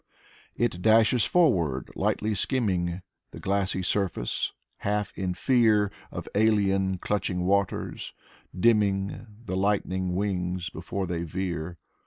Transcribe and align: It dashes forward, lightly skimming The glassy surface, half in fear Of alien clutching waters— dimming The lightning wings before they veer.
It 0.55 0.81
dashes 0.81 1.25
forward, 1.25 1.91
lightly 1.95 2.33
skimming 2.33 3.03
The 3.29 3.39
glassy 3.39 3.83
surface, 3.83 4.51
half 4.77 5.15
in 5.15 5.35
fear 5.35 5.91
Of 6.09 6.27
alien 6.33 6.97
clutching 6.97 7.45
waters— 7.45 8.11
dimming 8.59 9.27
The 9.45 9.55
lightning 9.55 10.15
wings 10.15 10.71
before 10.71 11.05
they 11.05 11.21
veer. 11.21 11.77